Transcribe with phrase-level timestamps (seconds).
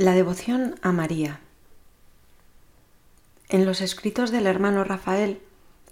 [0.00, 1.40] La devoción a María.
[3.50, 5.42] En los escritos del hermano Rafael,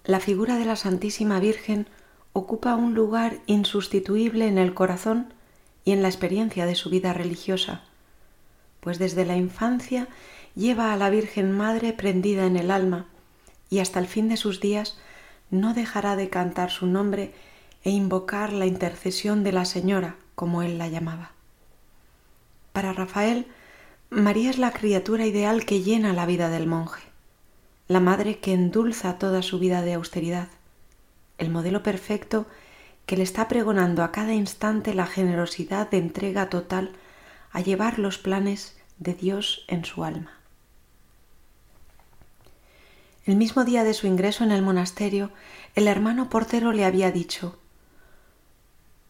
[0.02, 1.86] la figura de la Santísima Virgen
[2.32, 5.34] ocupa un lugar insustituible en el corazón
[5.84, 7.82] y en la experiencia de su vida religiosa,
[8.80, 10.08] pues desde la infancia
[10.56, 13.04] lleva a la Virgen Madre prendida en el alma
[13.68, 14.98] y hasta el fin de sus días
[15.50, 17.34] no dejará de cantar su nombre
[17.84, 21.32] e invocar la intercesión de la Señora, como él la llamaba.
[22.72, 23.48] Para Rafael,
[24.10, 27.02] María es la criatura ideal que llena la vida del monje,
[27.88, 30.48] la madre que endulza toda su vida de austeridad,
[31.36, 32.46] el modelo perfecto
[33.04, 36.92] que le está pregonando a cada instante la generosidad de entrega total
[37.52, 40.32] a llevar los planes de Dios en su alma.
[43.26, 45.30] El mismo día de su ingreso en el monasterio,
[45.74, 47.58] el hermano portero le había dicho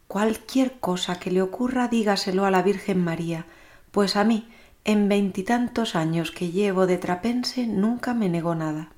[0.08, 3.46] Cualquier cosa que le ocurra dígaselo a la Virgen María,
[3.92, 4.48] pues a mí,
[4.88, 8.88] en veintitantos años que llevo de trapense, nunca me negó nada.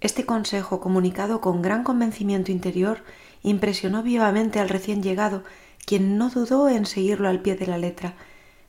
[0.00, 3.04] Este consejo, comunicado con gran convencimiento interior,
[3.42, 5.44] impresionó vivamente al recién llegado,
[5.84, 8.14] quien no dudó en seguirlo al pie de la letra,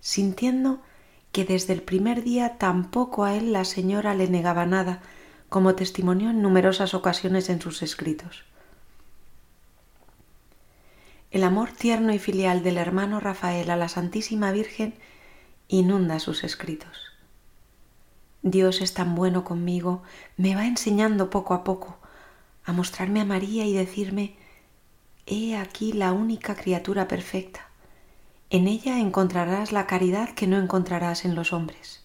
[0.02, 0.82] sintiendo
[1.32, 5.00] que desde el primer día tampoco a él la señora le negaba nada,
[5.48, 8.44] como testimonió en numerosas ocasiones en sus escritos.
[11.36, 14.94] El amor tierno y filial del hermano Rafael a la Santísima Virgen
[15.68, 17.12] inunda sus escritos.
[18.42, 20.02] Dios es tan bueno conmigo,
[20.38, 21.98] me va enseñando poco a poco
[22.64, 24.38] a mostrarme a María y decirme,
[25.26, 27.68] he aquí la única criatura perfecta.
[28.50, 32.02] En ella encontrarás la caridad que no encontrarás en los hombres.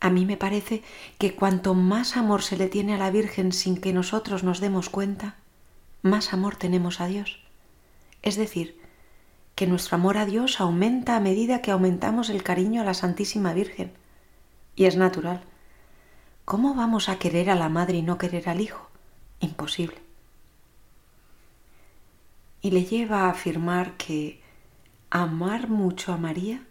[0.00, 0.82] A mí me parece
[1.16, 4.90] que cuanto más amor se le tiene a la Virgen sin que nosotros nos demos
[4.90, 5.39] cuenta,
[6.02, 7.40] más amor tenemos a Dios.
[8.22, 8.80] Es decir,
[9.54, 13.52] que nuestro amor a Dios aumenta a medida que aumentamos el cariño a la Santísima
[13.52, 13.92] Virgen.
[14.76, 15.42] Y es natural.
[16.46, 18.88] ¿Cómo vamos a querer a la madre y no querer al hijo?
[19.40, 19.98] Imposible.
[22.62, 24.40] Y le lleva a afirmar que
[25.10, 26.62] amar mucho a María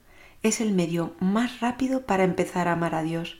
[0.42, 3.40] es el medio más rápido para empezar a amar a Dios,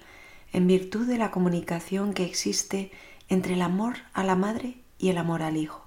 [0.52, 2.92] en virtud de la comunicación que existe
[3.30, 5.84] entre el amor a la madre y el amor al hijo.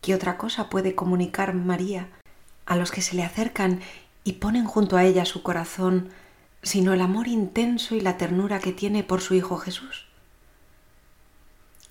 [0.00, 2.08] ¿Qué otra cosa puede comunicar María
[2.66, 3.80] a los que se le acercan
[4.24, 6.10] y ponen junto a ella su corazón
[6.62, 10.06] sino el amor intenso y la ternura que tiene por su Hijo Jesús.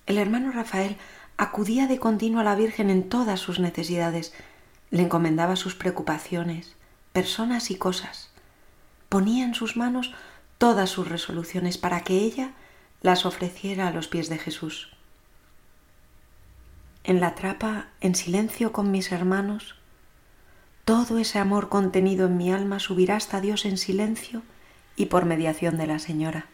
[0.06, 0.96] El hermano Rafael
[1.36, 4.34] acudía de continuo a la Virgen en todas sus necesidades,
[4.90, 6.76] le encomendaba sus preocupaciones,
[7.12, 8.30] personas y cosas,
[9.08, 10.14] ponía en sus manos
[10.58, 12.52] todas sus resoluciones para que ella
[13.00, 14.96] las ofreciera a los pies de Jesús.
[17.08, 19.76] En la trapa, en silencio con mis hermanos,
[20.84, 24.42] todo ese amor contenido en mi alma subirá hasta Dios en silencio
[24.94, 26.48] y por mediación de la Señora.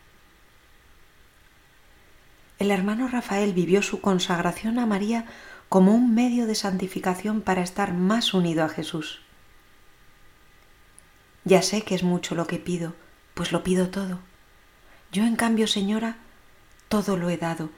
[2.60, 5.26] El hermano Rafael vivió su consagración a María
[5.68, 9.22] como un medio de santificación para estar más unido a Jesús.
[11.42, 12.94] Ya sé que es mucho lo que pido,
[13.34, 14.20] pues lo pido todo.
[15.10, 16.18] Yo, en cambio, Señora,
[16.88, 17.70] todo lo he dado,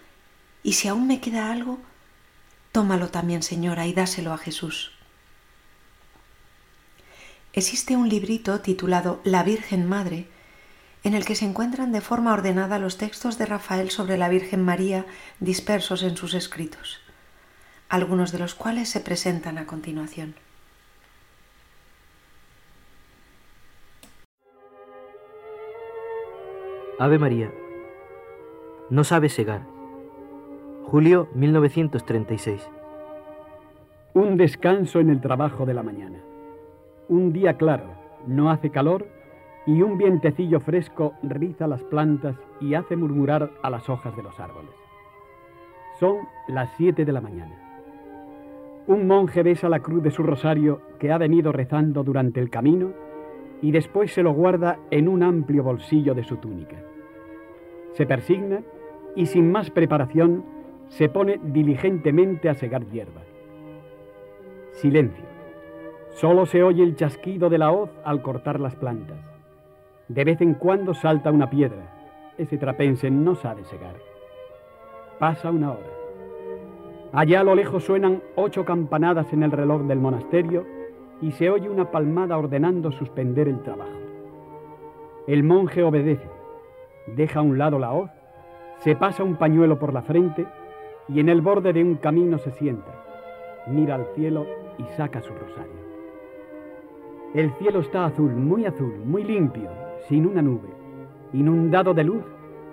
[0.62, 1.78] y si aún me queda algo,
[2.76, 4.92] tómalo también, Señora, y dáselo a Jesús.
[7.54, 10.28] Existe un librito titulado La Virgen Madre,
[11.02, 14.62] en el que se encuentran de forma ordenada los textos de Rafael sobre la Virgen
[14.62, 15.06] María
[15.40, 17.00] dispersos en sus escritos,
[17.88, 20.34] algunos de los cuales se presentan a continuación.
[26.98, 27.50] Ave María.
[28.90, 29.75] No sabe segar.
[30.88, 32.70] Julio 1936.
[34.14, 36.18] Un descanso en el trabajo de la mañana.
[37.08, 37.86] Un día claro,
[38.28, 39.04] no hace calor
[39.66, 44.38] y un vientecillo fresco riza las plantas y hace murmurar a las hojas de los
[44.38, 44.70] árboles.
[45.98, 47.58] Son las siete de la mañana.
[48.86, 52.92] Un monje besa la cruz de su rosario que ha venido rezando durante el camino
[53.60, 56.76] y después se lo guarda en un amplio bolsillo de su túnica.
[57.94, 58.60] Se persigna
[59.16, 60.55] y sin más preparación
[60.88, 63.22] se pone diligentemente a segar hierba.
[64.72, 65.24] Silencio.
[66.10, 69.18] Solo se oye el chasquido de la hoz al cortar las plantas.
[70.08, 71.92] De vez en cuando salta una piedra.
[72.38, 73.94] Ese trapense no sabe segar.
[75.18, 75.90] Pasa una hora.
[77.12, 80.66] Allá a lo lejos suenan ocho campanadas en el reloj del monasterio
[81.22, 83.90] y se oye una palmada ordenando suspender el trabajo.
[85.26, 86.28] El monje obedece,
[87.06, 88.10] deja a un lado la hoz,
[88.78, 90.46] se pasa un pañuelo por la frente
[91.08, 92.92] y en el borde de un camino se sienta,
[93.66, 94.46] mira al cielo
[94.78, 95.86] y saca su rosario.
[97.34, 99.70] El cielo está azul, muy azul, muy limpio,
[100.08, 100.68] sin una nube,
[101.32, 102.24] inundado de luz,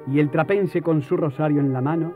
[0.07, 2.13] y el trapense con su rosario en la mano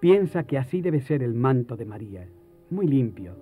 [0.00, 2.28] piensa que así debe ser el manto de María,
[2.70, 3.36] muy limpio,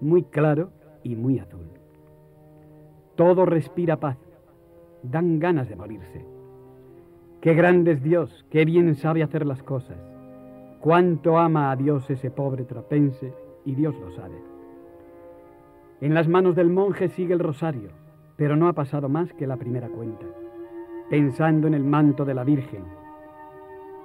[0.00, 0.70] muy claro
[1.02, 1.66] y muy azul.
[3.16, 4.18] Todo respira paz,
[5.02, 6.24] dan ganas de morirse.
[7.40, 9.98] Qué grande es Dios, qué bien sabe hacer las cosas.
[10.80, 13.34] Cuánto ama a Dios ese pobre trapense
[13.64, 14.40] y Dios lo sabe.
[16.00, 17.90] En las manos del monje sigue el rosario,
[18.36, 20.26] pero no ha pasado más que la primera cuenta,
[21.10, 22.84] pensando en el manto de la Virgen,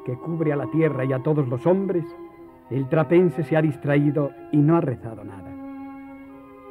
[0.04, 2.06] que cubre a la tierra y a todos los hombres,
[2.72, 5.52] el trapense se ha distraído y no ha rezado nada.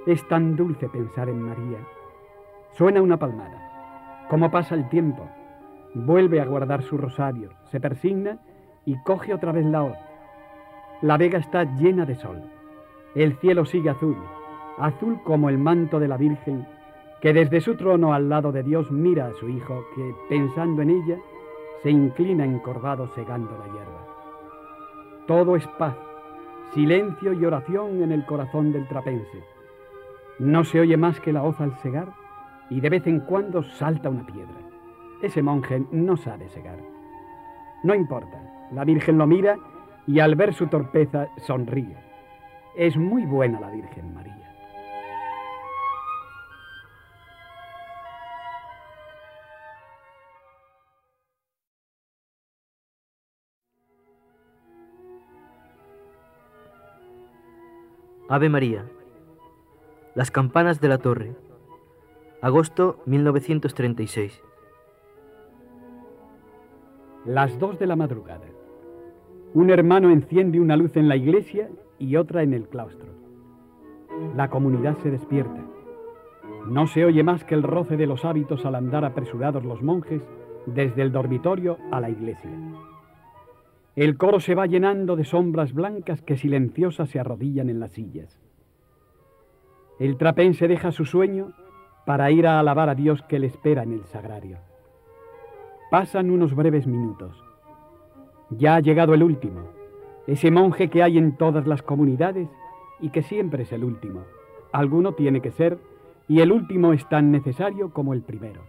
[0.05, 1.79] Es tan dulce pensar en María.
[2.73, 4.27] Suena una palmada.
[4.29, 5.29] Como pasa el tiempo,
[5.95, 8.41] vuelve a guardar su rosario, se persigna
[8.85, 9.97] y coge otra vez la hoz.
[11.01, 12.43] La vega está llena de sol.
[13.15, 14.17] El cielo sigue azul,
[14.79, 16.67] azul como el manto de la Virgen,
[17.21, 20.91] que desde su trono al lado de Dios mira a su Hijo, que, pensando en
[20.91, 21.19] ella,
[21.83, 24.07] se inclina encorvado segando la hierba.
[25.27, 25.97] Todo es paz,
[26.75, 29.45] silencio y oración en el corazón del trapense.
[30.39, 32.09] No se oye más que la hoz al segar
[32.71, 34.57] y de vez en cuando salta una piedra.
[35.21, 36.79] Ese monje no sabe segar.
[37.85, 38.41] No importa,
[38.73, 39.59] la Virgen lo mira
[40.07, 41.97] y al ver su torpeza sonríe.
[42.75, 44.33] Es muy buena la Virgen María.
[58.29, 58.87] Ave María.
[60.15, 61.37] Las campanas de la torre.
[62.41, 64.43] Agosto 1936.
[67.27, 68.47] Las dos de la madrugada.
[69.55, 71.69] Un hermano enciende una luz en la iglesia
[71.99, 73.11] y otra en el claustro.
[74.35, 75.61] La comunidad se despierta.
[76.69, 80.23] No se oye más que el roce de los hábitos al andar apresurados los monjes
[80.65, 82.51] desde el dormitorio a la iglesia.
[83.95, 88.41] El coro se va llenando de sombras blancas que silenciosas se arrodillan en las sillas.
[89.99, 91.53] El trapense deja su sueño
[92.07, 94.59] para ir a alabar a Dios que le espera en el sagrario.
[95.91, 97.42] Pasan unos breves minutos.
[98.59, 99.61] Ya ha llegado el último,
[100.27, 102.49] ese monje que hay en todas las comunidades
[103.01, 104.25] y que siempre es el último.
[104.73, 105.79] Alguno tiene que ser
[106.29, 108.63] y el último es tan necesario como el primero.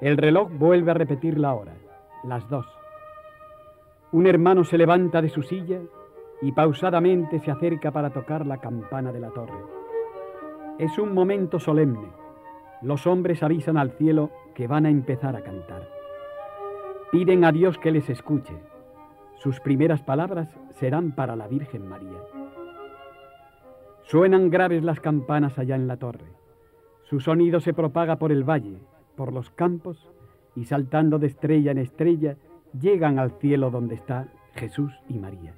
[0.00, 1.74] El reloj vuelve a repetir la hora,
[2.24, 2.66] las dos.
[4.12, 5.80] Un hermano se levanta de su silla
[6.40, 9.58] y pausadamente se acerca para tocar la campana de la torre.
[10.78, 12.08] Es un momento solemne.
[12.82, 16.01] Los hombres avisan al cielo que van a empezar a cantar.
[17.12, 18.54] Piden a Dios que les escuche.
[19.36, 22.16] Sus primeras palabras serán para la Virgen María.
[24.04, 26.24] Suenan graves las campanas allá en la torre.
[27.02, 28.78] Su sonido se propaga por el valle,
[29.14, 30.08] por los campos,
[30.56, 32.38] y saltando de estrella en estrella,
[32.80, 35.52] llegan al cielo donde está Jesús y María.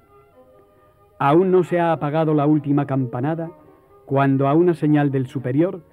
[1.19, 3.49] Aún no se ha apagado la última campanada
[4.03, 5.83] cuando a una señal del superior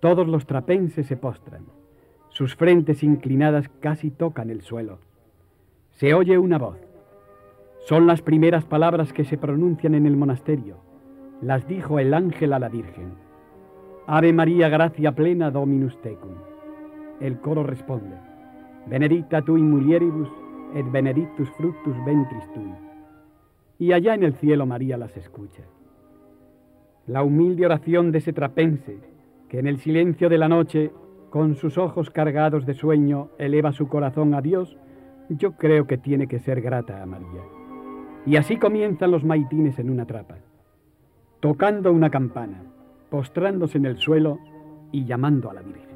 [0.00, 1.66] todos los trapenses se postran.
[2.30, 5.09] Sus frentes inclinadas casi tocan el suelo.
[6.00, 6.78] Se oye una voz.
[7.80, 10.78] Son las primeras palabras que se pronuncian en el monasterio.
[11.42, 13.12] Las dijo el ángel a la Virgen.
[14.06, 16.36] Ave María, gracia plena, Dominus tecum.
[17.20, 18.16] El coro responde.
[18.86, 20.30] Benedicta tu in mulieribus
[20.74, 22.72] et benedictus fructus ventris tui.
[23.78, 25.64] Y allá en el cielo María las escucha.
[27.08, 28.96] La humilde oración de ese trapense,
[29.50, 30.92] que en el silencio de la noche,
[31.28, 34.78] con sus ojos cargados de sueño, eleva su corazón a Dios,
[35.36, 37.42] yo creo que tiene que ser grata a María.
[38.26, 40.36] Y así comienzan los maitines en una trapa,
[41.40, 42.62] tocando una campana,
[43.10, 44.38] postrándose en el suelo
[44.92, 45.90] y llamando a la Virgen.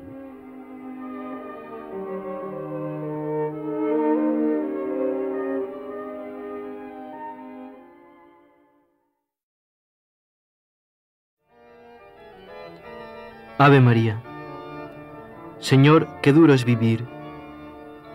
[13.57, 14.21] Ave María.
[15.61, 17.05] Señor, qué duro es vivir.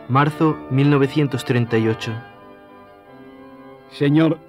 [0.09, 2.11] Marzo 1938.
[3.91, 4.39] Señor,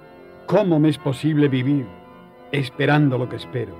[0.47, 1.85] ¿cómo me es posible vivir
[2.51, 3.75] esperando lo que espero?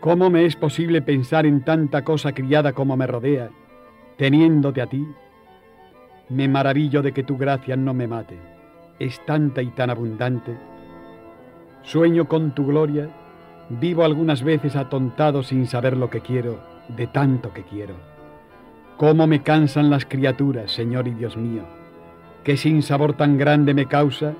[0.00, 3.50] ¿Cómo me es posible pensar en tanta cosa criada como me rodea,
[4.16, 5.06] teniéndote a ti?
[6.28, 8.38] Me maravillo de que tu gracia no me mate,
[8.98, 10.56] es tanta y tan abundante.
[11.82, 13.10] Sueño con tu gloria
[13.68, 18.15] Vivo algunas veces atontado sin saber lo que quiero, de tanto que quiero.
[18.96, 21.64] Cómo me cansan las criaturas, Señor y Dios mío,
[22.44, 24.32] que sin sabor tan grande me causa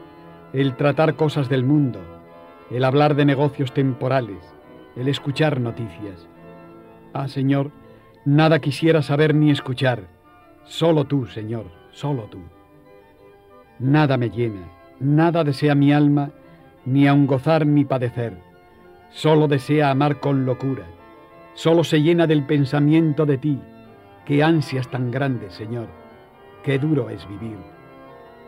[0.55, 2.01] el tratar cosas del mundo,
[2.71, 4.39] el hablar de negocios temporales,
[4.97, 6.27] el escuchar noticias.
[7.13, 7.71] Ah, Señor,
[8.25, 10.05] nada quisiera saber ni escuchar.
[10.65, 12.39] Solo tú, Señor, solo tú.
[13.79, 14.71] Nada me llena,
[15.01, 16.31] nada desea mi alma,
[16.87, 18.39] ni aun gozar ni padecer.
[19.11, 20.85] Solo desea amar con locura.
[21.53, 23.61] Solo se llena del pensamiento de ti.
[24.27, 25.87] Qué ansias tan grandes, Señor.
[26.65, 27.59] Qué duro es vivir.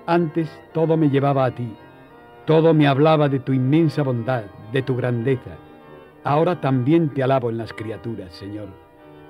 [0.07, 1.73] Antes todo me llevaba a ti.
[2.47, 4.43] Todo me hablaba de tu inmensa bondad,
[4.73, 5.57] de tu grandeza.
[6.25, 8.71] Ahora también te alabo en las criaturas, Señor.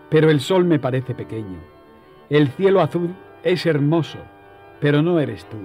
[0.08, 1.58] Pero el sol me parece pequeño.
[2.30, 4.18] El cielo azul es hermoso,
[4.80, 5.58] pero no eres tú.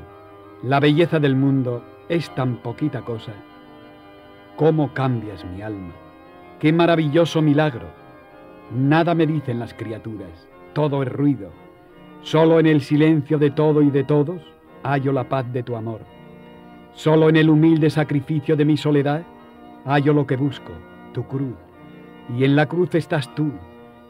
[0.64, 3.32] La belleza del mundo es tan poquita cosa.
[4.58, 5.94] ¿Cómo cambias mi alma?
[6.60, 7.88] Qué maravilloso milagro.
[8.70, 11.52] Nada me dicen las criaturas, todo es ruido.
[12.22, 14.42] Solo en el silencio de todo y de todos
[14.84, 16.02] hallo la paz de tu amor.
[16.94, 19.24] Solo en el humilde sacrificio de mi soledad
[19.86, 20.72] hallo lo que busco,
[21.14, 21.56] tu cruz.
[22.38, 23.52] Y en la cruz estás tú,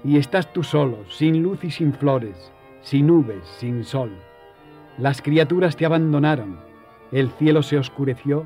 [0.04, 2.52] y estás tú solo, sin luz y sin flores,
[2.82, 4.12] sin nubes, sin sol.
[4.98, 6.60] Las criaturas te abandonaron,
[7.12, 8.46] el cielo se oscureció,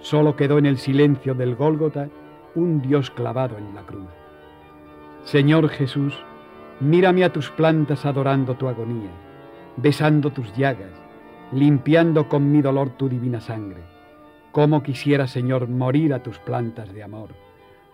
[0.00, 2.08] solo quedó en el silencio del Gólgota
[2.54, 4.08] un Dios clavado en la cruz.
[5.24, 6.18] Señor Jesús,
[6.80, 9.10] mírame a tus plantas adorando tu agonía,
[9.76, 10.92] besando tus llagas,
[11.52, 13.82] limpiando con mi dolor tu divina sangre.
[14.52, 17.30] Cómo quisiera, Señor, morir a tus plantas de amor,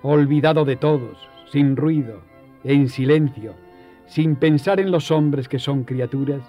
[0.03, 1.19] olvidado de todos,
[1.51, 2.21] sin ruido,
[2.65, 3.55] en silencio,
[4.07, 6.43] sin pensar en los hombres que son criaturas,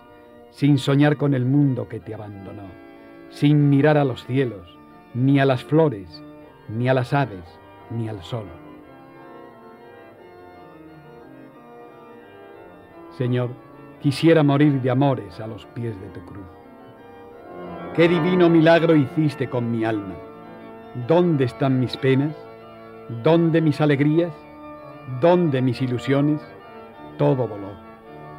[0.51, 2.70] sin soñar con el mundo que te abandonó,
[3.29, 4.77] sin mirar a los cielos,
[5.13, 6.24] ni a las flores,
[6.70, 7.44] ni a las aves,
[7.91, 8.46] ni al sol.
[13.17, 13.50] Señor,
[14.00, 16.45] quisiera morir de amores a los pies de tu cruz.
[17.95, 20.13] Qué divino milagro hiciste con mi alma.
[21.07, 22.36] ¿Dónde están mis penas?
[23.24, 24.31] ¿Dónde mis alegrías?
[25.19, 26.41] ¿Dónde mis ilusiones?
[27.17, 27.71] Todo voló.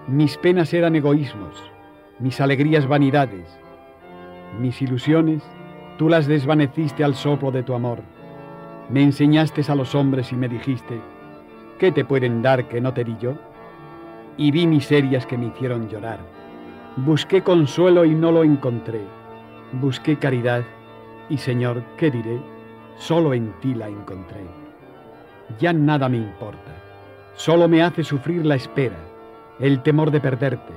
[0.07, 1.61] Mis penas eran egoísmos,
[2.21, 3.49] mis alegrías vanidades,
[4.61, 5.43] mis ilusiones,
[5.99, 8.03] tú las desvaneciste al soplo de tu amor.
[8.91, 11.01] Me enseñaste a los hombres y me dijiste,
[11.81, 13.35] ¿qué te pueden dar que no te di yo?
[14.39, 16.21] Y vi miserias que me hicieron llorar.
[16.97, 19.03] Busqué consuelo y no lo encontré.
[19.73, 20.63] Busqué caridad
[21.29, 22.41] y Señor, ¿qué diré?
[22.97, 24.47] Solo en ti la encontré.
[25.59, 26.73] Ya nada me importa.
[27.35, 28.97] Solo me hace sufrir la espera,
[29.61, 30.73] el temor de perderte,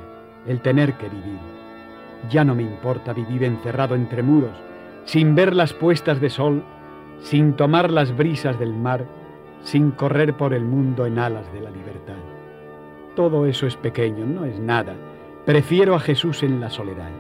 [0.46, 1.40] el tener que vivir.
[2.30, 4.56] Ya no me importa vivir encerrado entre muros,
[5.06, 6.64] sin ver las puestas de sol,
[7.22, 9.06] sin tomar las brisas del mar,
[9.64, 12.31] sin correr por el mundo en alas de la libertad.
[13.16, 14.96] Todo eso es pequeño, no es nada.
[15.46, 17.12] Prefiero a Jesús en la soledad.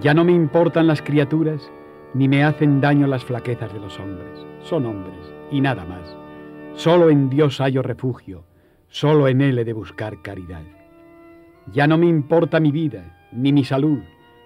[0.00, 1.70] Ya no me importan las criaturas,
[2.14, 4.46] ni me hacen daño las flaquezas de los hombres.
[4.62, 6.16] Son hombres, y nada más.
[6.74, 8.44] Solo en Dios hallo refugio,
[8.88, 10.62] solo en Él he de buscar caridad.
[11.72, 14.00] Ya no me importa mi vida, ni mi salud,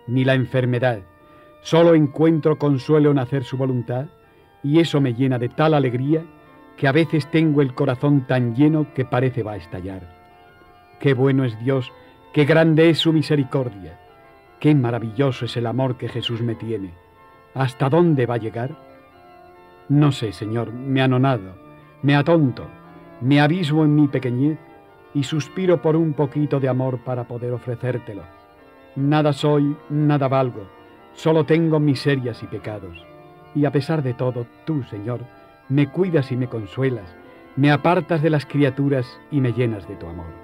[0.06, 1.00] ni la enfermedad.
[1.62, 4.06] Solo encuentro consuelo en hacer su voluntad
[4.62, 6.22] y eso me llena de tal alegría
[6.76, 10.13] que a veces tengo el corazón tan lleno que parece va a estallar.
[10.98, 11.92] Qué bueno es Dios,
[12.32, 13.98] qué grande es su misericordia,
[14.60, 16.92] qué maravilloso es el amor que Jesús me tiene.
[17.54, 18.76] ¿Hasta dónde va a llegar?
[19.88, 21.56] No sé, Señor, me anonado,
[22.02, 22.66] me atonto,
[23.20, 24.58] me abismo en mi pequeñez
[25.14, 28.22] y suspiro por un poquito de amor para poder ofrecértelo.
[28.96, 30.66] Nada soy, nada valgo,
[31.12, 33.04] solo tengo miserias y pecados.
[33.54, 35.20] Y a pesar de todo, tú, Señor,
[35.68, 37.14] me cuidas y me consuelas,
[37.56, 40.43] me apartas de las criaturas y me llenas de tu amor.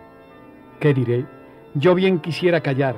[0.81, 1.27] ¿Qué diré?
[1.75, 2.97] Yo bien quisiera callar,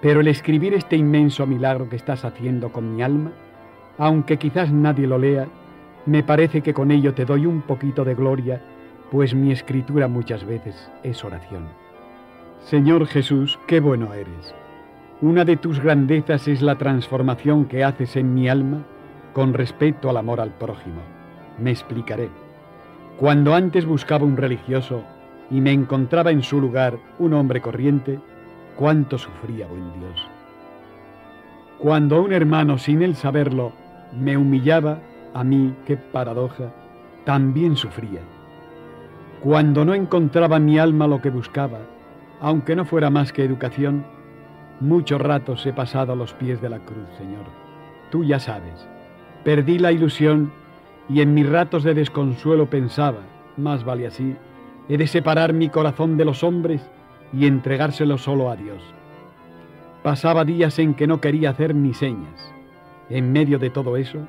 [0.00, 3.32] pero el escribir este inmenso milagro que estás haciendo con mi alma,
[3.98, 5.48] aunque quizás nadie lo lea,
[6.06, 8.60] me parece que con ello te doy un poquito de gloria
[9.10, 11.68] pues mi escritura muchas veces es oración.
[12.64, 14.54] Señor Jesús, qué bueno eres.
[15.20, 18.84] Una de tus grandezas es la transformación que haces en mi alma
[19.32, 21.00] con respecto al amor al prójimo.
[21.58, 22.28] Me explicaré.
[23.18, 25.04] Cuando antes buscaba un religioso
[25.50, 28.18] y me encontraba en su lugar un hombre corriente,
[28.76, 30.28] cuánto sufría, buen Dios.
[31.78, 33.72] Cuando un hermano, sin él saberlo,
[34.18, 34.98] me humillaba,
[35.34, 36.72] a mí, qué paradoja,
[37.24, 38.20] también sufría.
[39.40, 41.80] Cuando no encontraba en mi alma lo que buscaba,
[42.40, 44.04] aunque no fuera más que educación,
[44.80, 47.44] muchos ratos he pasado a los pies de la cruz, Señor.
[48.10, 48.88] Tú ya sabes,
[49.44, 50.52] perdí la ilusión
[51.08, 53.20] y en mis ratos de desconsuelo pensaba,
[53.56, 54.36] más vale así,
[54.88, 56.82] he de separar mi corazón de los hombres
[57.32, 58.82] y entregárselo solo a Dios.
[60.02, 62.52] Pasaba días en que no quería hacer ni señas.
[63.08, 64.26] En medio de todo eso,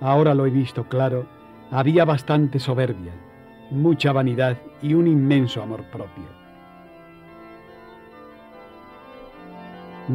[0.00, 1.26] ahora lo he visto claro,
[1.70, 3.12] había bastante soberbia,
[3.70, 6.24] mucha vanidad y un inmenso amor propio.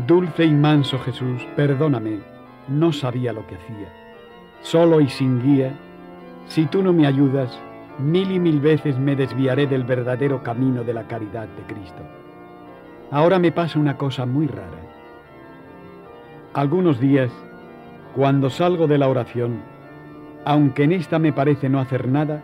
[0.08, 2.20] Dulce y manso Jesús, perdóname,
[2.68, 3.92] no sabía lo que hacía.
[4.62, 5.74] Solo y sin guía,
[6.48, 7.60] si tú no me ayudas,
[8.00, 12.02] mil y mil veces me desviaré del verdadero camino de la caridad de Cristo.
[13.12, 14.80] Ahora me pasa una cosa muy rara.
[16.54, 17.32] Algunos días,
[18.16, 19.62] cuando salgo de la oración,
[20.46, 22.44] aunque en esta me parece no hacer nada,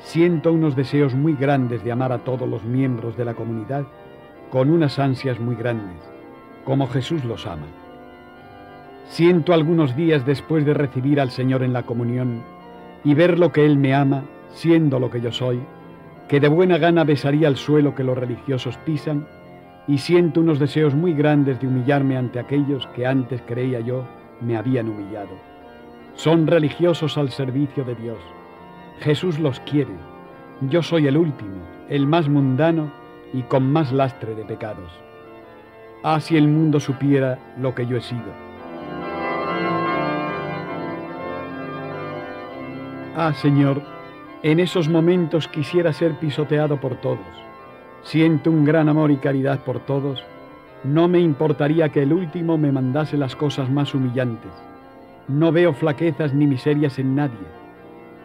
[0.00, 3.86] siento unos deseos muy grandes de amar a todos los miembros de la comunidad
[4.50, 5.98] con unas ansias muy grandes,
[6.64, 7.66] como Jesús los ama.
[9.08, 12.42] Siento algunos días después de recibir al Señor en la comunión
[13.04, 15.60] y ver lo que Él me ama, siendo lo que yo soy,
[16.28, 19.26] que de buena gana besaría el suelo que los religiosos pisan,
[19.86, 24.06] y siento unos deseos muy grandes de humillarme ante aquellos que antes creía yo
[24.40, 25.30] me habían humillado.
[26.14, 28.18] Son religiosos al servicio de Dios.
[29.00, 29.94] Jesús los quiere.
[30.68, 32.92] Yo soy el último, el más mundano
[33.32, 34.90] y con más lastre de pecados.
[36.02, 38.48] Ah, si el mundo supiera lo que yo he sido.
[43.16, 43.82] Ah, Señor,
[44.42, 47.26] en esos momentos quisiera ser pisoteado por todos.
[48.02, 50.22] Siento un gran amor y caridad por todos.
[50.84, 54.52] No me importaría que el último me mandase las cosas más humillantes.
[55.26, 57.36] No veo flaquezas ni miserias en nadie.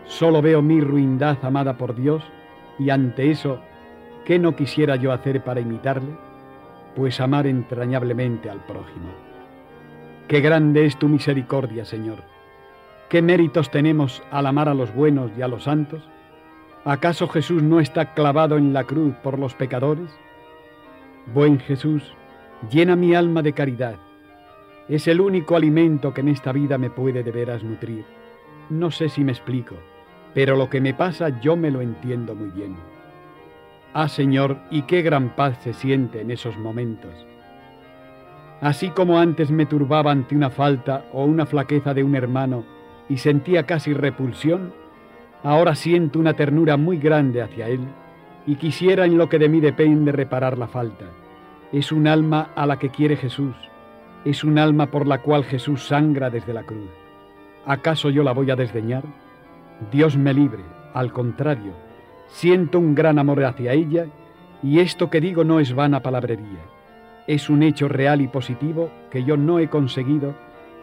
[0.05, 2.23] Solo veo mi ruindad amada por Dios
[2.77, 3.59] y ante eso,
[4.23, 6.15] ¿qué no quisiera yo hacer para imitarle?
[6.95, 9.09] Pues amar entrañablemente al prójimo.
[10.27, 12.32] Qué grande es tu misericordia, Señor
[13.13, 16.01] ¿Qué méritos tenemos al amar a los buenos y a los santos?
[16.83, 20.09] ¿Acaso Jesús no está clavado en la cruz por los pecadores?
[21.31, 22.11] Buen Jesús,
[22.71, 23.97] llena mi alma de caridad.
[24.89, 28.03] Es el único alimento que en esta vida me puede de veras nutrir.
[28.71, 29.75] No sé si me explico,
[30.33, 32.75] pero lo que me pasa yo me lo entiendo muy bien.
[33.93, 37.13] Ah, Señor, y qué gran paz se siente en esos momentos.
[38.59, 42.72] Así como antes me turbaba ante una falta o una flaqueza de un hermano,
[43.09, 44.73] y sentía casi repulsión,
[45.43, 47.81] ahora siento una ternura muy grande hacia Él
[48.45, 51.05] y quisiera en lo que de mí depende reparar la falta.
[51.71, 53.55] Es un alma a la que quiere Jesús,
[54.25, 56.89] es un alma por la cual Jesús sangra desde la cruz.
[57.65, 59.03] ¿Acaso yo la voy a desdeñar?
[59.91, 60.63] Dios me libre,
[60.93, 61.73] al contrario,
[62.27, 64.05] siento un gran amor hacia ella
[64.61, 66.61] y esto que digo no es vana palabrería,
[67.27, 70.35] es un hecho real y positivo que yo no he conseguido,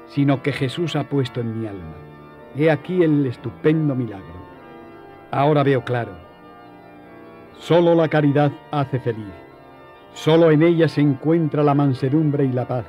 [0.06, 2.10] sino que Jesús ha puesto en mi alma.
[2.56, 4.40] He aquí el estupendo milagro.
[5.30, 6.12] Ahora veo claro.
[7.58, 9.32] Solo la caridad hace feliz.
[10.12, 12.86] Solo en ella se encuentra la mansedumbre y la paz.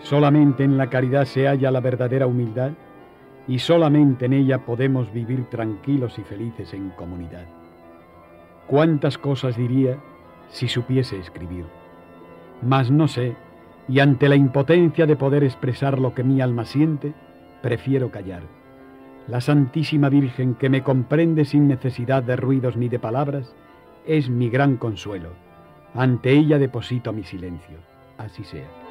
[0.00, 2.72] Solamente en la caridad se halla la verdadera humildad
[3.48, 7.46] y solamente en ella podemos vivir tranquilos y felices en comunidad.
[8.66, 9.98] ¿Cuántas cosas diría
[10.48, 11.64] si supiese escribir?
[12.62, 13.36] Mas no sé,
[13.88, 17.14] y ante la impotencia de poder expresar lo que mi alma siente,
[17.62, 18.42] prefiero callar.
[19.28, 23.54] La Santísima Virgen, que me comprende sin necesidad de ruidos ni de palabras,
[24.06, 25.30] es mi gran consuelo.
[25.94, 27.78] Ante ella deposito mi silencio.
[28.18, 28.85] Así sea.